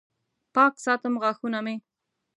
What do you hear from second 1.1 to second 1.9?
غاښونه مې